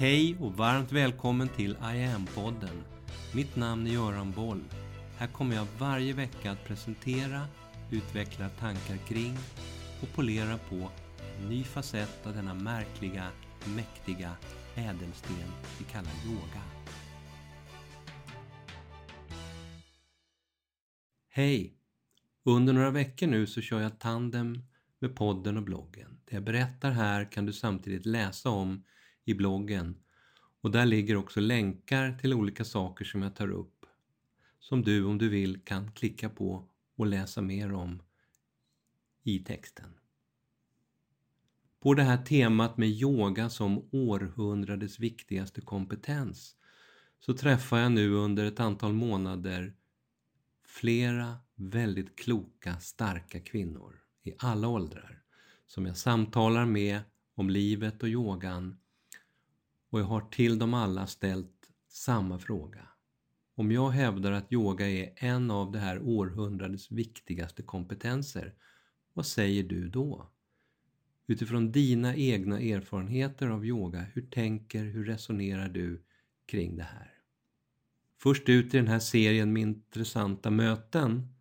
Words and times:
Hej 0.00 0.36
och 0.40 0.52
varmt 0.52 0.92
välkommen 0.92 1.48
till 1.48 1.70
I 1.70 2.04
am-podden. 2.04 2.82
Mitt 3.34 3.56
namn 3.56 3.86
är 3.86 3.90
Göran 3.90 4.32
Boll. 4.32 4.64
Här 5.18 5.26
kommer 5.26 5.56
jag 5.56 5.66
varje 5.78 6.12
vecka 6.12 6.50
att 6.50 6.64
presentera, 6.64 7.46
utveckla 7.90 8.48
tankar 8.48 8.96
kring 8.96 9.36
och 10.02 10.14
polera 10.14 10.58
på 10.58 10.90
en 11.38 11.48
ny 11.48 11.64
facett 11.64 12.26
av 12.26 12.34
denna 12.34 12.54
märkliga, 12.54 13.26
mäktiga 13.76 14.36
ädelsten 14.74 15.52
vi 15.78 15.84
kallar 15.84 16.12
yoga. 16.26 16.62
Hej! 21.28 21.74
Under 22.44 22.72
några 22.72 22.90
veckor 22.90 23.26
nu 23.26 23.46
så 23.46 23.60
kör 23.60 23.80
jag 23.80 23.98
tandem 23.98 24.62
med 24.98 25.16
podden 25.16 25.56
och 25.56 25.62
bloggen. 25.62 26.20
Det 26.24 26.34
jag 26.34 26.44
berättar 26.44 26.90
här 26.90 27.32
kan 27.32 27.46
du 27.46 27.52
samtidigt 27.52 28.06
läsa 28.06 28.50
om 28.50 28.84
i 29.24 29.34
bloggen 29.34 29.96
och 30.60 30.70
där 30.70 30.86
ligger 30.86 31.16
också 31.16 31.40
länkar 31.40 32.18
till 32.18 32.34
olika 32.34 32.64
saker 32.64 33.04
som 33.04 33.22
jag 33.22 33.36
tar 33.36 33.50
upp 33.50 33.86
som 34.60 34.82
du 34.82 35.04
om 35.04 35.18
du 35.18 35.28
vill 35.28 35.60
kan 35.64 35.92
klicka 35.92 36.28
på 36.28 36.68
och 36.96 37.06
läsa 37.06 37.42
mer 37.42 37.72
om 37.72 38.02
i 39.22 39.38
texten. 39.38 39.94
På 41.80 41.94
det 41.94 42.02
här 42.02 42.24
temat 42.24 42.76
med 42.76 42.88
yoga 42.88 43.50
som 43.50 43.88
århundradets 43.92 44.98
viktigaste 44.98 45.60
kompetens 45.60 46.56
så 47.20 47.34
träffar 47.34 47.78
jag 47.78 47.92
nu 47.92 48.10
under 48.10 48.44
ett 48.44 48.60
antal 48.60 48.92
månader 48.92 49.74
flera 50.66 51.38
väldigt 51.54 52.16
kloka, 52.16 52.78
starka 52.78 53.40
kvinnor 53.40 54.00
i 54.22 54.34
alla 54.38 54.68
åldrar 54.68 55.22
som 55.66 55.86
jag 55.86 55.96
samtalar 55.96 56.66
med 56.66 57.00
om 57.34 57.50
livet 57.50 58.02
och 58.02 58.08
yogan 58.08 58.79
och 59.90 60.00
jag 60.00 60.04
har 60.04 60.20
till 60.20 60.58
dem 60.58 60.74
alla 60.74 61.06
ställt 61.06 61.70
samma 61.88 62.38
fråga. 62.38 62.88
Om 63.54 63.72
jag 63.72 63.90
hävdar 63.90 64.32
att 64.32 64.52
yoga 64.52 64.88
är 64.88 65.12
en 65.16 65.50
av 65.50 65.72
det 65.72 65.78
här 65.78 66.02
århundradets 66.02 66.90
viktigaste 66.90 67.62
kompetenser, 67.62 68.54
vad 69.12 69.26
säger 69.26 69.62
du 69.62 69.88
då? 69.88 70.30
Utifrån 71.26 71.72
dina 71.72 72.16
egna 72.16 72.60
erfarenheter 72.60 73.48
av 73.48 73.66
yoga, 73.66 74.00
hur 74.00 74.22
tänker, 74.22 74.84
hur 74.84 75.04
resonerar 75.04 75.68
du 75.68 76.04
kring 76.46 76.76
det 76.76 76.82
här? 76.82 77.12
Först 78.22 78.48
ut 78.48 78.74
i 78.74 78.76
den 78.76 78.88
här 78.88 78.98
serien 78.98 79.52
med 79.52 79.62
intressanta 79.62 80.50
möten, 80.50 81.34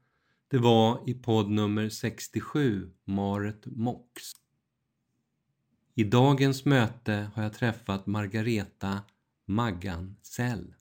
det 0.47 0.57
var 0.57 1.09
i 1.09 1.13
podd 1.13 1.49
nummer 1.49 1.89
67, 1.89 2.91
Maret 3.05 3.65
Mox. 3.65 4.23
I 5.95 6.03
dagens 6.03 6.65
möte 6.65 7.31
har 7.33 7.43
jag 7.43 7.53
träffat 7.53 8.07
Margareta 8.07 9.01
Maggan 9.45 10.15
Sell. 10.21 10.75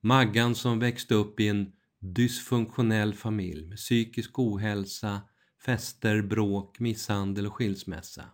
Maggan 0.00 0.54
som 0.54 0.78
växte 0.78 1.14
upp 1.14 1.40
i 1.40 1.48
en 1.48 1.72
dysfunktionell 1.98 3.14
familj 3.14 3.66
med 3.66 3.76
psykisk 3.76 4.38
ohälsa, 4.38 5.20
fester, 5.66 6.22
bråk, 6.22 6.80
misshandel 6.80 7.46
och 7.46 7.52
skilsmässa. 7.52 8.24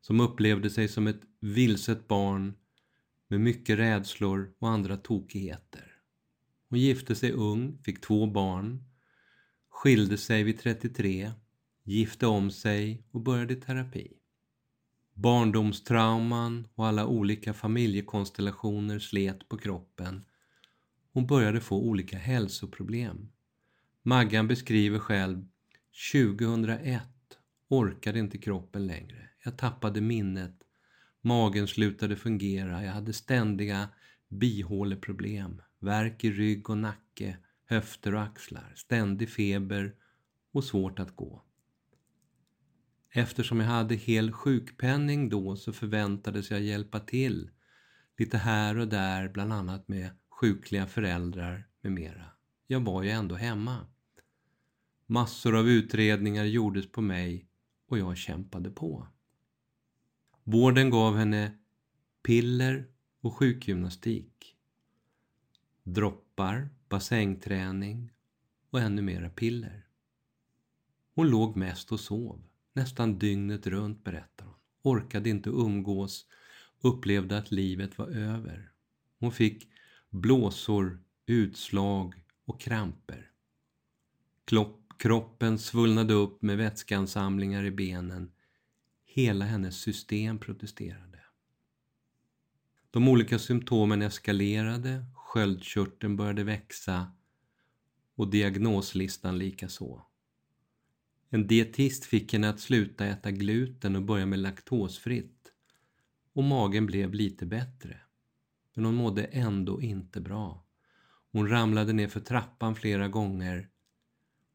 Som 0.00 0.20
upplevde 0.20 0.70
sig 0.70 0.88
som 0.88 1.06
ett 1.06 1.22
vilset 1.40 2.08
barn 2.08 2.54
med 3.28 3.40
mycket 3.40 3.78
rädslor 3.78 4.54
och 4.58 4.68
andra 4.68 4.96
tokigheter. 4.96 5.92
Hon 6.68 6.78
gifte 6.78 7.14
sig 7.14 7.32
ung, 7.32 7.78
fick 7.84 8.00
två 8.00 8.26
barn, 8.26 8.84
skilde 9.68 10.18
sig 10.18 10.42
vid 10.42 10.58
33, 10.60 11.32
gifte 11.84 12.26
om 12.26 12.50
sig 12.50 13.06
och 13.10 13.20
började 13.20 13.54
i 13.54 13.56
terapi. 13.56 14.12
Barndomstrauman 15.14 16.68
och 16.74 16.86
alla 16.86 17.06
olika 17.06 17.54
familjekonstellationer 17.54 18.98
slet 18.98 19.48
på 19.48 19.58
kroppen. 19.58 20.24
Hon 21.12 21.26
började 21.26 21.60
få 21.60 21.76
olika 21.76 22.18
hälsoproblem. 22.18 23.28
Maggan 24.02 24.48
beskriver 24.48 24.98
själv 24.98 25.46
2001 26.12 27.02
orkade 27.68 28.18
inte 28.18 28.38
kroppen 28.38 28.86
längre. 28.86 29.28
Jag 29.44 29.58
tappade 29.58 30.00
minnet. 30.00 30.54
Magen 31.20 31.66
slutade 31.66 32.16
fungera. 32.16 32.84
Jag 32.84 32.92
hade 32.92 33.12
ständiga 33.12 33.88
bihåleproblem, 34.28 35.62
värk 35.78 36.24
i 36.24 36.30
rygg 36.30 36.70
och 36.70 36.78
nacke, 36.78 37.36
höfter 37.66 38.14
och 38.14 38.22
axlar, 38.22 38.72
ständig 38.76 39.30
feber 39.30 39.94
och 40.52 40.64
svårt 40.64 40.98
att 40.98 41.16
gå. 41.16 41.42
Eftersom 43.16 43.60
jag 43.60 43.66
hade 43.66 43.94
hel 43.94 44.32
sjukpenning 44.32 45.28
då 45.28 45.56
så 45.56 45.72
förväntades 45.72 46.50
jag 46.50 46.62
hjälpa 46.62 47.00
till 47.00 47.50
lite 48.18 48.38
här 48.38 48.78
och 48.78 48.88
där, 48.88 49.28
bland 49.28 49.52
annat 49.52 49.88
med 49.88 50.10
sjukliga 50.30 50.86
föräldrar 50.86 51.68
med 51.80 51.92
mera. 51.92 52.26
Jag 52.66 52.80
var 52.80 53.02
ju 53.02 53.10
ändå 53.10 53.34
hemma. 53.34 53.86
Massor 55.06 55.56
av 55.56 55.68
utredningar 55.68 56.44
gjordes 56.44 56.92
på 56.92 57.00
mig 57.00 57.48
och 57.88 57.98
jag 57.98 58.16
kämpade 58.16 58.70
på. 58.70 59.08
Vården 60.44 60.90
gav 60.90 61.16
henne 61.16 61.58
piller 62.22 62.86
och 63.20 63.34
sjukgymnastik. 63.34 64.56
Droppar, 65.82 66.68
bassängträning 66.88 68.12
och 68.70 68.80
ännu 68.80 69.02
mera 69.02 69.30
piller. 69.30 69.86
Hon 71.14 71.30
låg 71.30 71.56
mest 71.56 71.92
och 71.92 72.00
sov. 72.00 72.42
Nästan 72.76 73.18
dygnet 73.18 73.66
runt, 73.66 74.04
berättar 74.04 74.46
hon. 74.46 74.54
Orkade 74.82 75.30
inte 75.30 75.50
umgås, 75.50 76.26
upplevde 76.80 77.38
att 77.38 77.50
livet 77.50 77.98
var 77.98 78.06
över. 78.06 78.72
Hon 79.18 79.32
fick 79.32 79.68
blåsor, 80.10 81.02
utslag 81.26 82.14
och 82.44 82.60
kramper. 82.60 83.30
Kroppen 84.98 85.58
svullnade 85.58 86.14
upp 86.14 86.42
med 86.42 86.56
vätskeansamlingar 86.56 87.64
i 87.64 87.70
benen. 87.70 88.32
Hela 89.04 89.44
hennes 89.44 89.76
system 89.76 90.38
protesterade. 90.38 91.20
De 92.90 93.08
olika 93.08 93.38
symptomen 93.38 94.02
eskalerade, 94.02 95.04
sköldkörteln 95.14 96.16
började 96.16 96.44
växa 96.44 97.12
och 98.14 98.30
diagnoslistan 98.30 99.38
likaså. 99.38 100.06
En 101.34 101.46
dietist 101.46 102.04
fick 102.04 102.32
henne 102.32 102.48
att 102.48 102.60
sluta 102.60 103.06
äta 103.06 103.30
gluten 103.30 103.96
och 103.96 104.02
börja 104.02 104.26
med 104.26 104.38
laktosfritt. 104.38 105.52
Och 106.32 106.44
magen 106.44 106.86
blev 106.86 107.14
lite 107.14 107.46
bättre. 107.46 108.00
Men 108.74 108.84
hon 108.84 108.94
mådde 108.94 109.24
ändå 109.24 109.82
inte 109.82 110.20
bra. 110.20 110.66
Hon 111.32 111.48
ramlade 111.48 111.92
ner 111.92 112.08
för 112.08 112.20
trappan 112.20 112.74
flera 112.74 113.08
gånger 113.08 113.68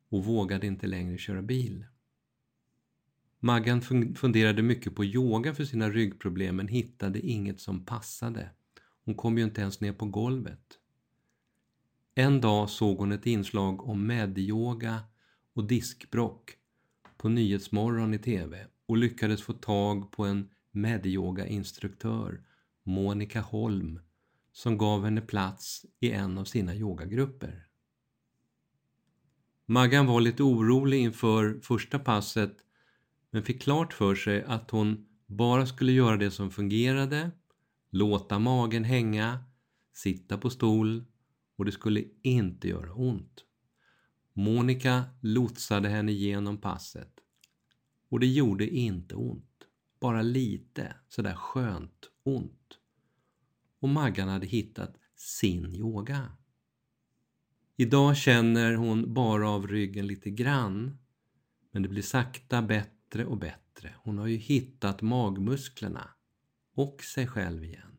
och 0.10 0.26
vågade 0.26 0.68
inte 0.68 0.88
längre 0.88 1.18
köra 1.18 1.42
bil. 1.42 1.86
Maggan 3.40 3.82
funderade 4.16 4.62
mycket 4.62 4.96
på 4.96 5.06
yoga 5.06 5.54
för 5.54 5.66
sina 5.66 5.90
ryggproblem 5.90 6.56
men 6.56 6.68
hittade 6.68 7.20
inget 7.20 7.60
som 7.60 7.86
passade. 7.86 8.50
Hon 9.06 9.16
kom 9.16 9.38
ju 9.38 9.44
inte 9.44 9.62
ens 9.62 9.82
ner 9.82 9.94
på 9.94 10.06
golvet. 10.06 10.80
En 12.16 12.42
dag 12.42 12.70
såg 12.70 12.98
hon 12.98 13.12
ett 13.12 13.26
inslag 13.26 13.90
om 13.90 14.08
medyoga 14.08 15.04
och 15.54 15.68
diskbrock 15.68 16.59
på 17.20 17.30
Nyhetsmorgon 17.30 18.14
i 18.14 18.20
TV 18.20 18.66
och 18.86 18.98
lyckades 18.98 19.42
få 19.42 19.54
tag 19.54 20.12
på 20.12 20.26
en 20.26 20.50
medyoga-instruktör, 20.72 22.42
Monica 22.84 23.42
Holm, 23.42 24.00
som 24.52 24.78
gav 24.78 25.04
henne 25.04 25.22
plats 25.22 25.86
i 26.00 26.12
en 26.12 26.38
av 26.38 26.46
sina 26.46 26.76
yogagrupper. 26.76 27.66
Maggan 29.66 30.06
var 30.06 30.22
lite 30.22 30.44
orolig 30.44 31.00
inför 31.00 31.60
första 31.64 32.00
passet 32.00 32.58
men 33.32 33.44
fick 33.44 33.62
klart 33.62 33.94
för 33.94 34.16
sig 34.16 34.44
att 34.44 34.72
hon 34.72 35.08
bara 35.26 35.66
skulle 35.66 35.92
göra 35.92 36.18
det 36.18 36.32
som 36.32 36.52
fungerade, 36.52 37.32
låta 37.90 38.40
magen 38.40 38.84
hänga, 38.84 39.44
sitta 39.94 40.38
på 40.38 40.50
stol 40.50 41.04
och 41.58 41.66
det 41.66 41.72
skulle 41.72 42.04
inte 42.22 42.68
göra 42.68 42.94
ont. 42.94 43.46
Monica 44.40 45.04
lotsade 45.22 45.90
henne 45.90 46.12
genom 46.12 46.58
passet. 46.58 47.14
Och 48.10 48.20
det 48.20 48.28
gjorde 48.28 48.68
inte 48.68 49.16
ont. 49.16 49.64
Bara 50.00 50.22
lite 50.22 50.96
sådär 51.08 51.36
skönt 51.36 52.10
ont. 52.24 52.78
Och 53.80 53.90
Maggan 53.90 54.30
hade 54.30 54.48
hittat 54.48 54.96
sin 55.16 55.76
yoga. 55.76 56.32
Idag 57.76 58.18
känner 58.18 58.74
hon 58.74 59.14
bara 59.14 59.50
av 59.50 59.68
ryggen 59.68 60.08
lite 60.08 60.30
grann. 60.30 60.98
Men 61.72 61.82
det 61.82 61.90
blir 61.90 62.02
sakta 62.02 62.62
bättre 62.62 63.26
och 63.26 63.38
bättre. 63.38 63.94
Hon 64.04 64.18
har 64.18 64.28
ju 64.28 64.38
hittat 64.38 65.02
magmusklerna. 65.02 66.10
Och 66.76 67.04
sig 67.04 67.28
själv 67.28 67.64
igen. 67.64 67.98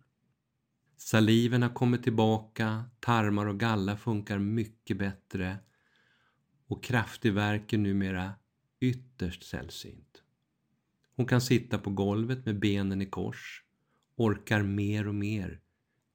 Saliven 0.96 1.62
har 1.62 1.74
kommit 1.74 2.02
tillbaka, 2.02 2.84
tarmar 3.00 3.46
och 3.46 3.60
galla 3.60 3.96
funkar 3.96 4.38
mycket 4.38 4.98
bättre 4.98 5.58
och 6.70 6.84
kraftig 6.84 7.32
värk 7.32 7.72
är 7.72 7.78
numera 7.78 8.32
ytterst 8.80 9.44
sällsynt. 9.44 10.22
Hon 11.16 11.26
kan 11.26 11.40
sitta 11.40 11.78
på 11.78 11.90
golvet 11.90 12.46
med 12.46 12.58
benen 12.58 13.02
i 13.02 13.06
kors 13.06 13.64
orkar 14.16 14.62
mer 14.62 15.08
och 15.08 15.14
mer. 15.14 15.60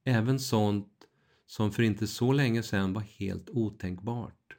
Även 0.04 0.40
sånt 0.40 1.08
som 1.46 1.72
för 1.72 1.84
inte 1.84 2.08
så 2.08 2.32
länge 2.32 2.64
sedan 2.64 2.94
var 2.94 3.02
helt 3.02 3.50
otänkbart. 3.50 4.58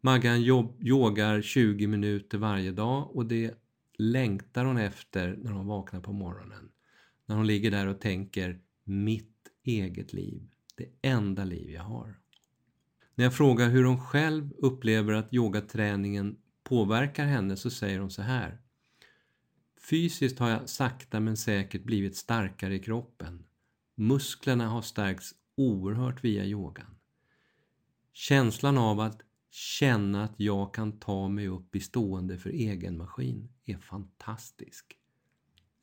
Maggan 0.00 0.36
yogar 0.80 1.42
20 1.42 1.86
minuter 1.86 2.38
varje 2.38 2.72
dag 2.72 3.16
och 3.16 3.26
det 3.26 3.54
längtar 3.98 4.64
hon 4.64 4.78
efter 4.78 5.36
när 5.36 5.50
hon 5.50 5.66
vaknar 5.66 6.00
på 6.00 6.12
morgonen. 6.12 6.70
När 7.26 7.36
hon 7.36 7.46
ligger 7.46 7.70
där 7.70 7.86
och 7.86 8.00
tänker 8.00 8.60
mitt 8.84 9.48
eget 9.64 10.12
liv, 10.12 10.50
det 10.76 11.08
enda 11.08 11.44
liv 11.44 11.70
jag 11.70 11.82
har. 11.82 12.21
När 13.14 13.24
jag 13.24 13.34
frågar 13.34 13.68
hur 13.68 13.84
hon 13.84 14.00
själv 14.00 14.52
upplever 14.58 15.12
att 15.12 15.34
yogaträningen 15.34 16.36
påverkar 16.64 17.26
henne 17.26 17.56
så 17.56 17.70
säger 17.70 17.98
hon 17.98 18.10
så 18.10 18.22
här. 18.22 18.58
Fysiskt 19.80 20.38
har 20.38 20.50
jag 20.50 20.68
sakta 20.68 21.20
men 21.20 21.36
säkert 21.36 21.84
blivit 21.84 22.16
starkare 22.16 22.74
i 22.74 22.78
kroppen. 22.78 23.44
Musklerna 23.94 24.68
har 24.68 24.82
stärkts 24.82 25.34
oerhört 25.56 26.24
via 26.24 26.44
yogan. 26.44 26.96
Känslan 28.12 28.78
av 28.78 29.00
att 29.00 29.20
känna 29.50 30.24
att 30.24 30.34
jag 30.36 30.74
kan 30.74 30.98
ta 30.98 31.28
mig 31.28 31.48
upp 31.48 31.76
i 31.76 31.80
stående 31.80 32.38
för 32.38 32.50
egen 32.50 32.96
maskin 32.96 33.48
är 33.64 33.76
fantastisk. 33.76 34.98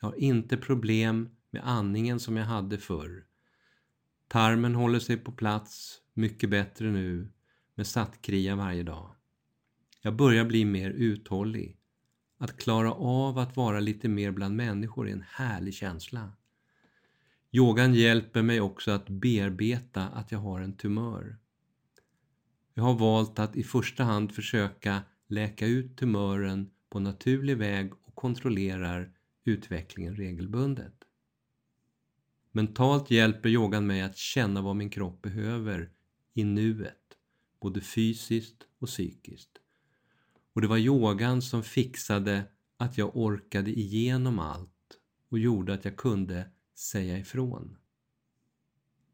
Jag 0.01 0.07
har 0.07 0.15
inte 0.15 0.57
problem 0.57 1.29
med 1.49 1.61
andningen 1.67 2.19
som 2.19 2.37
jag 2.37 2.45
hade 2.45 2.77
förr. 2.77 3.25
Tarmen 4.27 4.75
håller 4.75 4.99
sig 4.99 5.17
på 5.17 5.31
plats 5.31 6.01
mycket 6.19 6.49
bättre 6.49 6.91
nu 6.91 7.27
med 7.75 7.87
sattkria 7.87 8.55
varje 8.55 8.83
dag. 8.83 9.15
Jag 10.01 10.15
börjar 10.15 10.45
bli 10.45 10.65
mer 10.65 10.89
uthållig. 10.89 11.77
Att 12.37 12.57
klara 12.57 12.93
av 12.93 13.37
att 13.37 13.57
vara 13.57 13.79
lite 13.79 14.07
mer 14.07 14.31
bland 14.31 14.55
människor 14.55 15.07
är 15.07 15.13
en 15.13 15.25
härlig 15.27 15.73
känsla. 15.73 16.31
Yogan 17.51 17.93
hjälper 17.93 18.41
mig 18.41 18.61
också 18.61 18.91
att 18.91 19.09
bearbeta 19.09 20.07
att 20.07 20.31
jag 20.31 20.39
har 20.39 20.61
en 20.61 20.77
tumör. 20.77 21.37
Jag 22.73 22.83
har 22.83 22.93
valt 22.93 23.39
att 23.39 23.55
i 23.55 23.63
första 23.63 24.03
hand 24.03 24.31
försöka 24.31 25.01
läka 25.27 25.67
ut 25.67 25.97
tumören 25.97 26.69
på 26.89 26.99
naturlig 26.99 27.57
väg 27.57 27.93
och 28.03 28.15
kontrollerar 28.15 29.11
utvecklingen 29.43 30.15
regelbundet. 30.15 30.93
Mentalt 32.51 33.11
hjälper 33.11 33.49
yogan 33.49 33.87
mig 33.87 34.01
att 34.01 34.17
känna 34.17 34.61
vad 34.61 34.75
min 34.75 34.89
kropp 34.89 35.21
behöver 35.21 35.89
i 36.33 36.43
nuet, 36.43 37.17
både 37.61 37.81
fysiskt 37.81 38.67
och 38.79 38.87
psykiskt. 38.87 39.57
Och 40.53 40.61
det 40.61 40.67
var 40.67 40.77
yogan 40.77 41.41
som 41.41 41.63
fixade 41.63 42.43
att 42.77 42.97
jag 42.97 43.17
orkade 43.17 43.79
igenom 43.79 44.39
allt 44.39 44.99
och 45.29 45.39
gjorde 45.39 45.73
att 45.73 45.85
jag 45.85 45.97
kunde 45.97 46.49
säga 46.75 47.17
ifrån. 47.17 47.77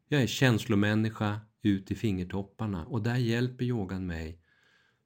Jag 0.07 0.21
är 0.21 0.27
känslomänniska 0.27 1.39
ut 1.61 1.91
i 1.91 1.95
fingertopparna 1.95 2.85
och 2.85 3.01
där 3.01 3.15
hjälper 3.15 3.65
yogan 3.65 4.05
mig 4.05 4.41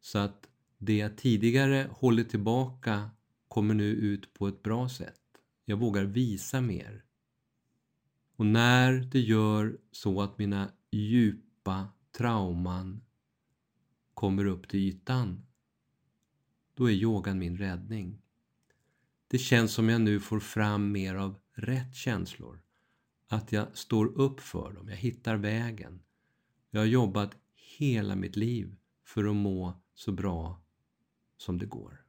så 0.01 0.19
att 0.19 0.49
det 0.77 0.97
jag 0.97 1.17
tidigare 1.17 1.89
hållit 1.91 2.29
tillbaka 2.29 3.09
kommer 3.47 3.73
nu 3.73 3.85
ut 3.85 4.33
på 4.33 4.47
ett 4.47 4.63
bra 4.63 4.89
sätt. 4.89 5.21
Jag 5.65 5.77
vågar 5.77 6.03
visa 6.03 6.61
mer. 6.61 7.03
Och 8.35 8.45
när 8.45 8.93
det 9.11 9.19
gör 9.19 9.77
så 9.91 10.21
att 10.21 10.37
mina 10.37 10.71
djupa 10.91 11.87
trauman 12.19 13.01
kommer 14.13 14.45
upp 14.45 14.69
till 14.69 14.79
ytan, 14.79 15.45
då 16.73 16.89
är 16.89 16.93
yogan 16.93 17.39
min 17.39 17.57
räddning. 17.57 18.21
Det 19.27 19.37
känns 19.37 19.73
som 19.73 19.89
jag 19.89 20.01
nu 20.01 20.19
får 20.19 20.39
fram 20.39 20.91
mer 20.91 21.15
av 21.15 21.39
rätt 21.53 21.95
känslor. 21.95 22.61
Att 23.27 23.51
jag 23.51 23.77
står 23.77 24.05
upp 24.05 24.39
för 24.39 24.73
dem, 24.73 24.89
jag 24.89 24.95
hittar 24.97 25.35
vägen. 25.35 26.01
Jag 26.69 26.81
har 26.81 26.85
jobbat 26.85 27.35
hela 27.77 28.15
mitt 28.15 28.35
liv 28.35 28.75
för 29.03 29.25
att 29.25 29.35
må 29.35 29.81
så 29.93 30.11
bra 30.11 30.61
som 31.37 31.57
det 31.57 31.65
går. 31.65 32.05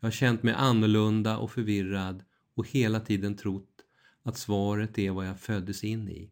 Jag 0.00 0.06
har 0.06 0.12
känt 0.12 0.42
mig 0.42 0.54
annorlunda 0.54 1.38
och 1.38 1.50
förvirrad 1.50 2.24
och 2.54 2.68
hela 2.68 3.00
tiden 3.00 3.36
trott 3.36 3.84
att 4.22 4.38
svaret 4.38 4.98
är 4.98 5.10
vad 5.10 5.26
jag 5.26 5.40
föddes 5.40 5.84
in 5.84 6.08
i. 6.08 6.30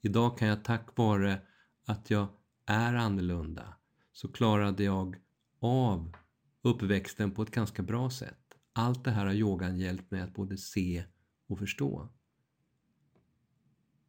Idag 0.00 0.38
kan 0.38 0.48
jag 0.48 0.64
tack 0.64 0.96
vare 0.96 1.40
att 1.84 2.10
jag 2.10 2.28
är 2.66 2.94
annorlunda 2.94 3.74
så 4.12 4.28
klarade 4.28 4.84
jag 4.84 5.16
av 5.60 6.16
uppväxten 6.62 7.30
på 7.30 7.42
ett 7.42 7.50
ganska 7.50 7.82
bra 7.82 8.10
sätt. 8.10 8.36
Allt 8.72 9.04
det 9.04 9.10
här 9.10 9.26
har 9.26 9.34
yogan 9.34 9.78
hjälpt 9.78 10.10
mig 10.10 10.20
att 10.20 10.34
både 10.34 10.56
se 10.56 11.04
och 11.46 11.58
förstå. 11.58 12.08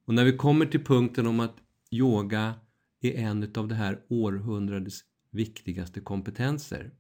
Och 0.06 0.14
när 0.14 0.26
vi 0.26 0.38
kommer 0.38 0.66
till 0.66 0.84
punkten 0.84 1.28
om 1.28 1.40
att 1.40 1.58
yoga 1.90 2.56
är 3.02 3.14
en 3.14 3.52
av 3.56 3.68
det 3.68 3.76
här 3.76 4.06
århundradets 4.10 5.04
viktigaste 5.30 6.02
kompetenser, 6.02 6.92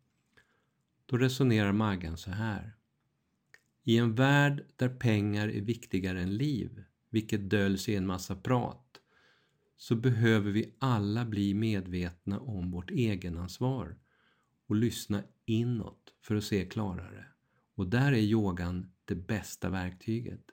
då 1.06 1.18
resonerar 1.18 1.72
Maggan 1.72 2.18
så 2.18 2.32
här. 2.32 2.76
I 3.84 3.98
en 3.98 4.16
värld 4.16 4.66
där 4.76 4.90
pengar 4.90 5.48
är 5.48 5.62
viktigare 5.62 6.22
än 6.22 6.38
liv, 6.38 6.84
vilket 7.10 7.50
döljs 7.50 7.90
i 7.90 7.96
en 7.96 8.06
massa 8.06 8.36
prat, 8.36 8.81
så 9.81 9.95
behöver 9.95 10.51
vi 10.51 10.74
alla 10.80 11.25
bli 11.25 11.54
medvetna 11.54 12.39
om 12.39 12.72
vårt 12.72 12.92
egenansvar 12.92 13.98
och 14.68 14.75
lyssna 14.75 15.24
inåt 15.45 16.13
för 16.22 16.36
att 16.36 16.44
se 16.44 16.66
klarare. 16.66 17.25
Och 17.75 17.88
där 17.88 18.12
är 18.12 18.18
yogan 18.18 18.92
det 19.06 19.16
bästa 19.16 19.69
verktyget. 19.69 20.44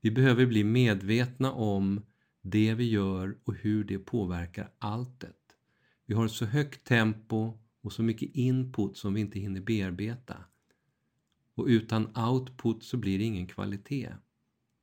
Vi 0.00 0.10
behöver 0.10 0.46
bli 0.46 0.64
medvetna 0.64 1.52
om 1.52 2.02
det 2.42 2.74
vi 2.74 2.90
gör 2.90 3.38
och 3.44 3.54
hur 3.54 3.84
det 3.84 3.98
påverkar 3.98 4.72
alltet. 4.78 5.56
Vi 6.06 6.14
har 6.14 6.24
ett 6.24 6.32
så 6.32 6.44
högt 6.44 6.86
tempo 6.86 7.58
och 7.80 7.92
så 7.92 8.02
mycket 8.02 8.30
input 8.34 8.96
som 8.96 9.14
vi 9.14 9.20
inte 9.20 9.38
hinner 9.38 9.60
bearbeta. 9.60 10.44
Och 11.54 11.66
utan 11.66 12.16
output 12.16 12.82
så 12.82 12.96
blir 12.96 13.18
det 13.18 13.24
ingen 13.24 13.46
kvalitet. 13.46 14.12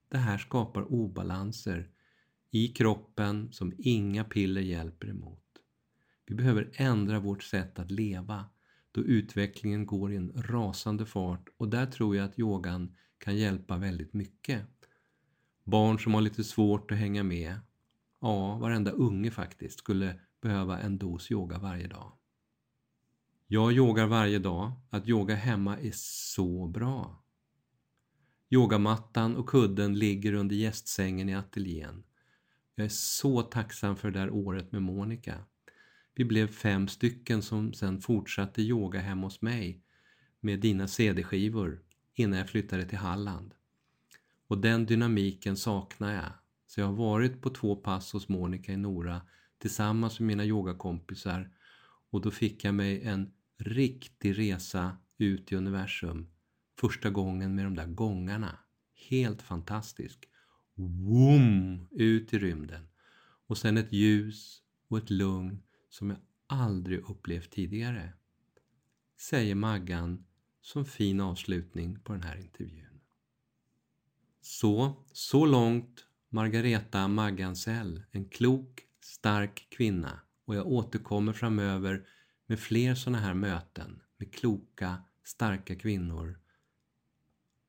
Det 0.09 0.17
här 0.17 0.37
skapar 0.37 0.93
obalanser 0.93 1.92
i 2.55 2.67
kroppen 2.67 3.51
som 3.51 3.73
inga 3.77 4.23
piller 4.23 4.61
hjälper 4.61 5.07
emot. 5.09 5.39
Vi 6.25 6.35
behöver 6.35 6.71
ändra 6.73 7.19
vårt 7.19 7.43
sätt 7.43 7.79
att 7.79 7.91
leva 7.91 8.45
då 8.91 9.01
utvecklingen 9.01 9.85
går 9.85 10.13
i 10.13 10.15
en 10.15 10.31
rasande 10.35 11.05
fart 11.05 11.49
och 11.57 11.69
där 11.69 11.85
tror 11.85 12.15
jag 12.15 12.25
att 12.25 12.39
yogan 12.39 12.95
kan 13.17 13.37
hjälpa 13.37 13.77
väldigt 13.77 14.13
mycket. 14.13 14.65
Barn 15.63 15.99
som 15.99 16.13
har 16.13 16.21
lite 16.21 16.43
svårt 16.43 16.91
att 16.91 16.97
hänga 16.97 17.23
med, 17.23 17.59
ja, 18.21 18.57
varenda 18.57 18.91
unge 18.91 19.31
faktiskt, 19.31 19.79
skulle 19.79 20.19
behöva 20.41 20.79
en 20.79 20.97
dos 20.97 21.31
yoga 21.31 21.59
varje 21.59 21.87
dag. 21.87 22.11
Jag 23.47 23.73
yogar 23.73 24.05
varje 24.05 24.39
dag. 24.39 24.71
Att 24.89 25.07
yoga 25.07 25.35
hemma 25.35 25.77
är 25.79 25.91
så 25.93 26.67
bra. 26.67 27.23
Yogamattan 28.49 29.35
och 29.35 29.49
kudden 29.49 29.99
ligger 29.99 30.33
under 30.33 30.55
gästsängen 30.55 31.29
i 31.29 31.35
ateljén. 31.35 32.03
Jag 32.75 32.85
är 32.85 32.89
så 32.89 33.41
tacksam 33.41 33.95
för 33.95 34.11
det 34.11 34.19
där 34.19 34.29
året 34.29 34.71
med 34.71 34.81
Monica. 34.81 35.45
Vi 36.15 36.25
blev 36.25 36.47
fem 36.47 36.87
stycken 36.87 37.41
som 37.41 37.73
sen 37.73 38.01
fortsatte 38.01 38.61
yoga 38.61 38.99
hemma 38.99 39.27
hos 39.27 39.41
mig 39.41 39.81
med 40.39 40.59
dina 40.59 40.87
CD-skivor 40.87 41.81
innan 42.13 42.39
jag 42.39 42.49
flyttade 42.49 42.85
till 42.85 42.97
Halland. 42.97 43.53
Och 44.47 44.57
den 44.57 44.85
dynamiken 44.85 45.57
saknar 45.57 46.13
jag. 46.13 46.31
Så 46.67 46.79
jag 46.79 46.87
har 46.87 46.93
varit 46.93 47.41
på 47.41 47.49
två 47.49 47.75
pass 47.75 48.13
hos 48.13 48.29
Monica 48.29 48.71
i 48.71 48.77
Nora 48.77 49.21
tillsammans 49.57 50.19
med 50.19 50.27
mina 50.27 50.45
yogakompisar 50.45 51.49
och 52.09 52.21
då 52.21 52.31
fick 52.31 52.63
jag 52.63 52.75
mig 52.75 53.03
en 53.03 53.31
riktig 53.57 54.37
resa 54.37 54.97
ut 55.17 55.51
i 55.51 55.55
universum 55.55 56.27
första 56.79 57.09
gången 57.09 57.55
med 57.55 57.65
de 57.65 57.75
där 57.75 57.87
gångarna. 57.87 58.57
Helt 59.09 59.41
fantastisk. 59.41 60.27
Woom! 60.75 61.87
Ut 61.91 62.33
i 62.33 62.39
rymden. 62.39 62.87
Och 63.47 63.57
sen 63.57 63.77
ett 63.77 63.93
ljus 63.93 64.61
och 64.87 64.97
ett 64.97 65.09
lugn 65.09 65.63
som 65.89 66.09
jag 66.09 66.19
aldrig 66.47 66.99
upplevt 66.99 67.51
tidigare. 67.51 68.13
Säger 69.17 69.55
Maggan 69.55 70.25
som 70.61 70.85
fin 70.85 71.21
avslutning 71.21 71.99
på 71.99 72.13
den 72.13 72.23
här 72.23 72.37
intervjun. 72.37 72.99
Så, 74.41 74.93
så 75.11 75.45
långt 75.45 76.07
Margareta 76.29 77.07
Maggansell, 77.07 78.03
en 78.11 78.25
klok, 78.25 78.81
stark 78.99 79.67
kvinna 79.69 80.19
och 80.45 80.55
jag 80.55 80.67
återkommer 80.67 81.33
framöver 81.33 82.07
med 82.45 82.59
fler 82.59 82.95
sådana 82.95 83.19
här 83.19 83.33
möten 83.33 84.01
med 84.17 84.33
kloka, 84.33 85.03
starka 85.23 85.75
kvinnor. 85.75 86.39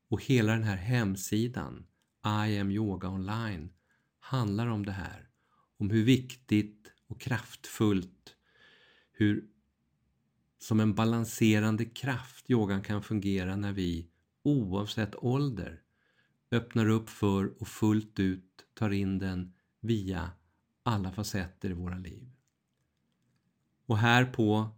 Och 0.07 0.23
hela 0.23 0.53
den 0.53 0.63
här 0.63 0.77
hemsidan, 0.77 1.87
i 2.25 2.59
am 2.59 2.71
yoga 2.71 3.09
online, 3.09 3.69
handlar 4.19 4.67
om 4.67 4.85
det 4.85 4.91
här. 4.91 5.29
Om 5.77 5.89
hur 5.89 6.03
viktigt 6.03 6.91
och 7.07 7.21
kraftfullt, 7.21 8.35
hur 9.11 9.47
som 10.59 10.79
en 10.79 10.95
balanserande 10.95 11.85
kraft 11.85 12.49
yogan 12.49 12.81
kan 12.81 13.03
fungera 13.03 13.55
när 13.55 13.73
vi, 13.73 14.09
oavsett 14.43 15.15
ålder, 15.15 15.81
öppnar 16.51 16.89
upp 16.89 17.09
för 17.09 17.61
och 17.61 17.67
fullt 17.67 18.19
ut 18.19 18.65
tar 18.73 18.89
in 18.89 19.19
den 19.19 19.53
via 19.79 20.31
alla 20.83 21.11
facetter 21.11 21.69
i 21.69 21.73
våra 21.73 21.97
liv. 21.97 22.31
Och 23.85 23.97
här 23.97 24.25
på 24.25 24.69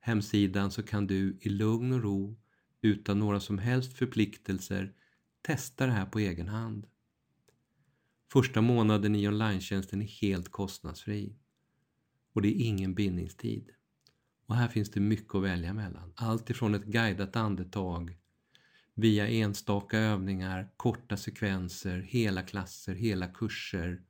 hemsidan 0.00 0.70
så 0.70 0.82
kan 0.82 1.06
du 1.06 1.38
i 1.40 1.48
lugn 1.48 1.92
och 1.92 2.02
ro 2.02 2.40
utan 2.80 3.18
några 3.18 3.40
som 3.40 3.58
helst 3.58 3.92
förpliktelser 3.92 4.94
testa 5.42 5.86
det 5.86 5.92
här 5.92 6.06
på 6.06 6.18
egen 6.18 6.48
hand. 6.48 6.86
Första 8.32 8.60
månaden 8.60 9.14
i 9.14 9.28
online 9.28 9.56
är 9.58 10.20
helt 10.20 10.48
kostnadsfri 10.48 11.36
och 12.32 12.42
det 12.42 12.48
är 12.48 12.66
ingen 12.66 12.94
bindningstid. 12.94 13.70
Och 14.46 14.56
här 14.56 14.68
finns 14.68 14.90
det 14.90 15.00
mycket 15.00 15.34
att 15.34 15.42
välja 15.42 15.72
mellan. 15.72 16.12
Allt 16.16 16.50
ifrån 16.50 16.74
ett 16.74 16.84
guidat 16.84 17.36
andetag 17.36 18.16
via 18.94 19.28
enstaka 19.28 19.98
övningar, 19.98 20.72
korta 20.76 21.16
sekvenser, 21.16 21.98
hela 21.98 22.42
klasser, 22.42 22.94
hela 22.94 23.26
kurser. 23.28 24.02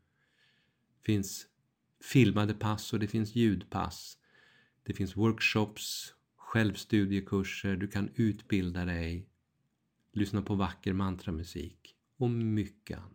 Det 0.97 1.05
finns 1.05 1.47
filmade 2.13 2.55
pass 2.55 2.93
och 2.93 2.99
det 2.99 3.09
finns 3.09 3.35
ljudpass. 3.35 4.19
Det 4.83 4.95
finns 4.95 5.17
workshops, 5.17 6.15
självstudiekurser, 6.37 7.77
du 7.77 7.89
kan 7.89 8.11
utbilda 8.15 8.85
dig, 8.85 9.29
lyssna 10.13 10.43
på 10.43 10.55
vacker 10.55 10.93
mantramusik 10.93 11.95
och 12.19 12.31
mycket 12.31 12.99
annat. 12.99 13.13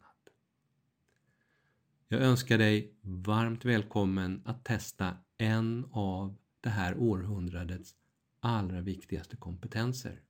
Jag 2.07 2.21
önskar 2.21 2.57
dig 2.57 2.93
varmt 3.01 3.65
välkommen 3.65 4.41
att 4.45 4.65
testa 4.65 5.17
en 5.37 5.85
av 5.91 6.37
det 6.61 6.69
här 6.69 6.97
århundradets 6.97 7.95
allra 8.39 8.81
viktigaste 8.81 9.37
kompetenser. 9.37 10.21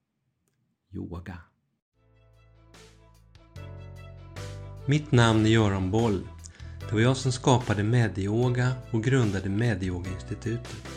Yoga. 0.92 1.40
Mitt 4.88 5.12
namn 5.12 5.46
är 5.46 5.50
Göran 5.50 5.92
Boll. 5.92 6.28
Det 6.80 6.94
var 6.94 7.02
jag 7.02 7.18
som 7.18 7.32
skapade 7.32 7.84
Medyoga 7.84 8.72
och 8.92 9.04
grundade 9.04 9.50
Medyoga-institutet. 9.50 10.97